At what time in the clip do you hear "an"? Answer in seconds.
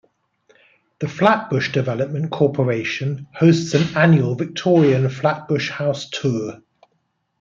3.75-3.83